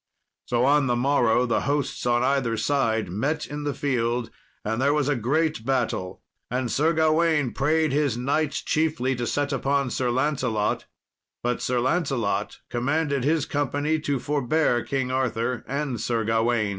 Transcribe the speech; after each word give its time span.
So 0.47 0.65
on 0.65 0.87
the 0.87 0.95
morrow 0.95 1.45
the 1.45 1.61
hosts 1.61 2.07
on 2.07 2.23
either 2.23 2.57
side 2.57 3.11
met 3.11 3.45
in 3.45 3.65
the 3.65 3.73
field, 3.75 4.31
and 4.65 4.81
there 4.81 4.95
was 4.95 5.07
a 5.07 5.15
great 5.15 5.63
battle. 5.63 6.23
And 6.49 6.71
Sir 6.71 6.91
Gawain 6.91 7.53
prayed 7.53 7.91
his 7.91 8.17
knights 8.17 8.63
chiefly 8.63 9.15
to 9.15 9.27
set 9.27 9.53
upon 9.53 9.91
Sir 9.91 10.09
Lancelot; 10.09 10.87
but 11.43 11.61
Sir 11.61 11.79
Lancelot 11.79 12.61
commanded 12.67 13.23
his 13.23 13.45
company 13.45 13.99
to 13.99 14.17
forbear 14.17 14.83
King 14.83 15.11
Arthur 15.11 15.63
and 15.67 16.01
Sir 16.01 16.23
Gawain. 16.23 16.69